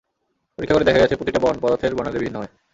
পরীক্ষা 0.59 0.75
করে 0.75 0.87
দেখা 0.87 1.01
গেছে, 1.01 1.15
প্রতিটা 1.15 1.39
পদার্থের 1.63 1.95
বর্ণালি 1.95 2.19
ভিন্ন 2.19 2.35
হয়। 2.39 2.51